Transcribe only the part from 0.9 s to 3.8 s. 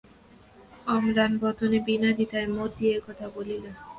অম্লান বদনে বিনাদ্বিধায় মতি একথা বলিল।